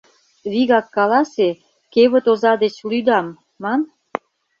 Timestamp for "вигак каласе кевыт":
0.51-2.25